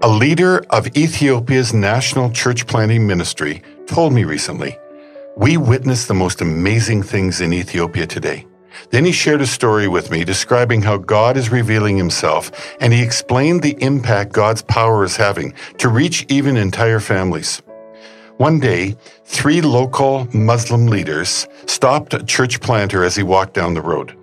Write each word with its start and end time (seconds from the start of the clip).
A 0.00 0.08
leader 0.08 0.64
of 0.70 0.96
Ethiopia's 0.96 1.74
national 1.74 2.30
church 2.30 2.68
planting 2.68 3.04
ministry 3.04 3.62
told 3.88 4.12
me 4.12 4.22
recently, 4.22 4.78
We 5.36 5.56
witness 5.56 6.06
the 6.06 6.14
most 6.14 6.40
amazing 6.40 7.02
things 7.02 7.40
in 7.40 7.52
Ethiopia 7.52 8.06
today. 8.06 8.46
Then 8.90 9.04
he 9.04 9.10
shared 9.10 9.40
a 9.40 9.46
story 9.46 9.88
with 9.88 10.12
me 10.12 10.22
describing 10.22 10.82
how 10.82 10.98
God 10.98 11.36
is 11.36 11.50
revealing 11.50 11.96
himself, 11.96 12.76
and 12.80 12.92
he 12.92 13.02
explained 13.02 13.60
the 13.60 13.76
impact 13.82 14.32
God's 14.32 14.62
power 14.62 15.02
is 15.02 15.16
having 15.16 15.52
to 15.78 15.88
reach 15.88 16.24
even 16.28 16.56
entire 16.56 17.00
families. 17.00 17.60
One 18.36 18.60
day, 18.60 18.94
three 19.24 19.60
local 19.60 20.28
Muslim 20.32 20.86
leaders 20.86 21.48
stopped 21.66 22.14
a 22.14 22.22
church 22.22 22.60
planter 22.60 23.02
as 23.02 23.16
he 23.16 23.24
walked 23.24 23.54
down 23.54 23.74
the 23.74 23.82
road. 23.82 24.16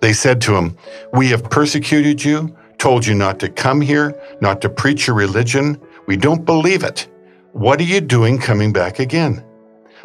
They 0.00 0.14
said 0.14 0.40
to 0.42 0.56
him, 0.56 0.78
We 1.12 1.28
have 1.28 1.50
persecuted 1.50 2.24
you, 2.24 2.56
told 2.78 3.06
you 3.06 3.14
not 3.14 3.38
to 3.40 3.48
come 3.48 3.80
here, 3.80 4.14
not 4.40 4.60
to 4.62 4.68
preach 4.68 5.06
your 5.06 5.16
religion. 5.16 5.80
We 6.06 6.16
don't 6.16 6.44
believe 6.44 6.84
it. 6.84 7.08
What 7.52 7.80
are 7.80 7.84
you 7.84 8.00
doing 8.00 8.38
coming 8.38 8.72
back 8.72 8.98
again? 8.98 9.44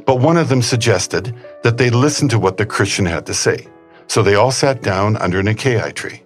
But 0.05 0.19
one 0.19 0.37
of 0.37 0.49
them 0.49 0.61
suggested 0.61 1.35
that 1.63 1.77
they 1.77 1.89
listen 1.89 2.27
to 2.29 2.39
what 2.39 2.57
the 2.57 2.65
Christian 2.65 3.05
had 3.05 3.25
to 3.27 3.33
say. 3.33 3.67
So 4.07 4.21
they 4.21 4.35
all 4.35 4.51
sat 4.51 4.81
down 4.81 5.17
under 5.17 5.39
an 5.39 5.47
acacia 5.47 5.91
tree. 5.91 6.23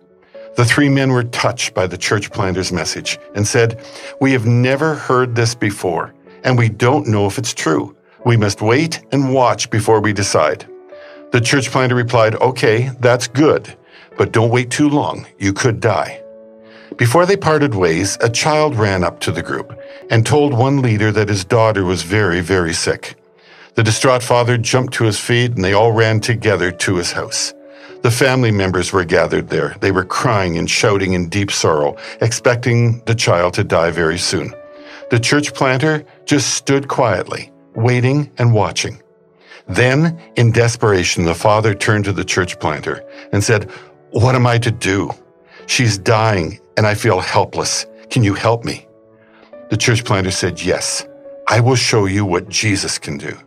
The 0.56 0.66
three 0.66 0.90
men 0.90 1.12
were 1.12 1.24
touched 1.24 1.74
by 1.74 1.86
the 1.86 1.98
church 1.98 2.32
planter's 2.32 2.72
message 2.72 3.20
and 3.36 3.48
said, 3.48 3.80
We 4.20 4.32
have 4.32 4.46
never 4.46 4.96
heard 4.96 5.36
this 5.36 5.54
before, 5.54 6.16
and 6.44 6.58
we 6.58 6.70
don't 6.70 7.08
know 7.08 7.28
if 7.28 7.38
it's 7.38 7.54
true. 7.54 7.96
We 8.26 8.38
must 8.38 8.62
wait 8.62 9.06
and 9.12 9.34
watch 9.34 9.70
before 9.70 10.02
we 10.02 10.14
decide. 10.14 10.66
The 11.32 11.42
church 11.42 11.70
planter 11.70 11.96
replied, 11.96 12.36
Okay, 12.36 12.90
that's 13.00 13.28
good, 13.28 13.76
but 14.18 14.32
don't 14.32 14.50
wait 14.50 14.72
too 14.72 14.90
long. 14.90 15.28
You 15.38 15.54
could 15.54 15.80
die. 15.80 16.24
Before 16.98 17.28
they 17.28 17.38
parted 17.38 17.76
ways, 17.76 18.18
a 18.22 18.30
child 18.30 18.76
ran 18.76 19.04
up 19.04 19.20
to 19.20 19.32
the 19.32 19.44
group 19.44 19.80
and 20.10 20.26
told 20.26 20.52
one 20.52 20.82
leader 20.82 21.12
that 21.12 21.30
his 21.30 21.46
daughter 21.46 21.86
was 21.86 22.02
very, 22.02 22.42
very 22.42 22.74
sick. 22.74 23.14
The 23.76 23.84
distraught 23.84 24.24
father 24.24 24.58
jumped 24.58 24.96
to 24.96 25.04
his 25.04 25.20
feet 25.20 25.52
and 25.52 25.64
they 25.64 25.74
all 25.74 25.92
ran 25.92 26.20
together 26.20 26.72
to 26.72 26.96
his 26.96 27.12
house. 27.12 27.54
The 28.02 28.10
family 28.10 28.50
members 28.50 28.92
were 28.92 29.06
gathered 29.06 29.50
there. 29.50 29.76
They 29.80 29.92
were 29.92 30.06
crying 30.06 30.58
and 30.58 30.68
shouting 30.68 31.14
in 31.14 31.30
deep 31.30 31.52
sorrow, 31.52 31.98
expecting 32.20 33.04
the 33.06 33.14
child 33.14 33.54
to 33.56 33.64
die 33.64 33.92
very 33.92 34.18
soon. 34.18 34.56
The 35.12 35.20
church 35.20 35.54
planter 35.54 36.04
just 36.26 36.56
stood 36.56 36.88
quietly, 36.88 37.52
waiting 37.76 38.32
and 38.40 38.56
watching. 38.56 39.04
Then, 39.68 40.20
in 40.36 40.52
desperation, 40.52 41.26
the 41.26 41.36
father 41.36 41.76
turned 41.76 42.06
to 42.06 42.14
the 42.14 42.26
church 42.26 42.60
planter 42.60 43.08
and 43.32 43.44
said, 43.44 43.70
What 44.12 44.34
am 44.34 44.48
I 44.48 44.58
to 44.60 44.72
do? 44.72 45.12
She's 45.68 46.00
dying 46.00 46.60
and 46.78 46.88
I 46.88 46.94
feel 46.94 47.20
helpless. 47.20 47.88
Can 48.10 48.24
you 48.24 48.36
help 48.36 48.64
me? 48.64 48.88
The 49.70 49.78
church 49.78 50.06
planter 50.06 50.32
said, 50.32 50.62
Yes, 50.62 51.06
I 51.48 51.60
will 51.60 51.76
show 51.76 52.06
you 52.06 52.24
what 52.24 52.48
Jesus 52.48 52.98
can 52.98 53.18
do. 53.18 53.38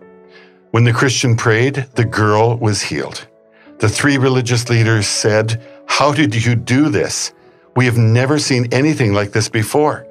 When 0.72 0.84
the 0.84 0.92
Christian 0.92 1.36
prayed, 1.36 1.86
the 1.94 2.04
girl 2.04 2.58
was 2.58 2.82
healed. 2.82 3.26
The 3.78 3.88
three 3.88 4.18
religious 4.18 4.68
leaders 4.68 5.06
said, 5.06 5.62
How 5.86 6.12
did 6.12 6.44
you 6.44 6.54
do 6.54 6.90
this? 6.90 7.32
We 7.76 7.86
have 7.86 7.96
never 7.96 8.38
seen 8.38 8.68
anything 8.72 9.14
like 9.14 9.32
this 9.32 9.48
before. 9.48 10.06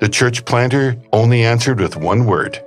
The 0.00 0.08
church 0.08 0.44
planter 0.44 0.96
only 1.12 1.44
answered 1.44 1.78
with 1.78 1.96
one 1.96 2.26
word 2.26 2.64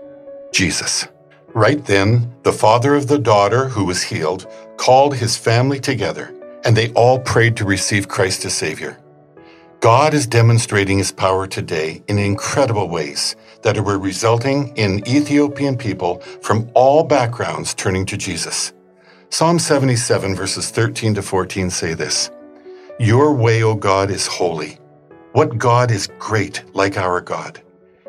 Jesus. 0.54 1.08
Right 1.54 1.84
then, 1.86 2.34
the 2.44 2.54
father 2.54 2.96
of 2.96 3.08
the 3.08 3.20
daughter 3.20 3.68
who 3.68 3.86
was 3.86 4.04
healed 4.04 4.48
called 4.78 5.16
his 5.16 5.36
family 5.36 5.80
together, 5.80 6.34
and 6.64 6.76
they 6.76 6.92
all 6.94 7.20
prayed 7.20 7.58
to 7.58 7.66
receive 7.66 8.08
Christ 8.08 8.46
as 8.46 8.54
Savior. 8.54 8.98
God 9.86 10.16
is 10.16 10.26
demonstrating 10.26 10.98
his 10.98 11.12
power 11.12 11.46
today 11.46 12.02
in 12.08 12.18
incredible 12.18 12.90
ways 12.90 13.36
that 13.62 13.78
are 13.78 14.00
resulting 14.00 14.76
in 14.78 15.08
Ethiopian 15.08 15.78
people 15.78 16.22
from 16.42 16.72
all 16.74 17.04
backgrounds 17.04 17.76
turning 17.76 18.04
to 18.08 18.18
Jesus. 18.18 18.74
Psalm 19.30 19.60
77, 19.60 20.36
verses 20.36 20.72
13 20.72 21.14
to 21.14 21.22
14 21.22 21.70
say 21.70 21.94
this 21.94 22.32
Your 23.00 23.32
way, 23.32 23.62
O 23.62 23.76
God, 23.76 24.10
is 24.10 24.26
holy. 24.26 24.80
What 25.34 25.60
God 25.60 25.92
is 25.92 26.10
great 26.18 26.64
like 26.74 26.98
our 26.98 27.22
God? 27.22 27.62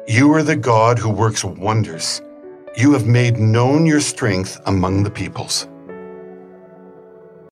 You 0.09 0.33
are 0.33 0.43
the 0.43 0.57
God 0.57 0.99
who 0.99 1.11
works 1.11 1.45
wonders. 1.45 2.23
You 2.75 2.95
have 2.95 3.07
made 3.07 3.37
known 3.37 3.85
your 3.85 4.01
strength 4.01 4.59
among 4.65 5.03
the 5.03 5.11
peoples. 5.11 5.69